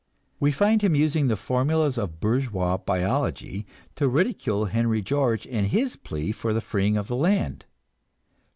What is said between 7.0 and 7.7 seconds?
the land.